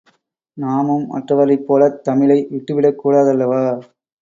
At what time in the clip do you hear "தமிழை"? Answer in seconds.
2.03-2.39